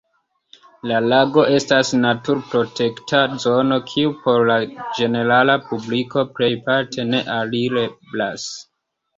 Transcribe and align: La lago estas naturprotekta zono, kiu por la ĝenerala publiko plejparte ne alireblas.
La 0.91 0.99
lago 1.11 1.41
estas 1.57 1.91
naturprotekta 2.05 3.21
zono, 3.45 3.77
kiu 3.91 4.15
por 4.23 4.47
la 4.53 4.57
ĝenerala 5.01 5.59
publiko 5.69 6.27
plejparte 6.41 7.07
ne 7.15 7.21
alireblas. 7.39 8.51